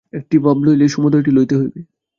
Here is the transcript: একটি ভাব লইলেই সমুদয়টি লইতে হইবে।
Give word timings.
একটি 0.13 0.35
ভাব 0.39 0.57
লইলেই 0.65 0.89
সমুদয়টি 0.89 1.31
লইতে 1.33 1.55
হইবে। 1.55 1.79